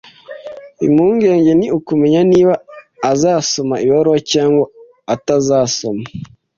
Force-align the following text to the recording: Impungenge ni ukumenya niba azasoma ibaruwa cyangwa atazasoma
Impungenge 0.85 1.51
ni 1.59 1.67
ukumenya 1.77 2.21
niba 2.31 2.53
azasoma 3.11 3.75
ibaruwa 3.85 4.19
cyangwa 4.31 4.65
atazasoma 5.13 6.05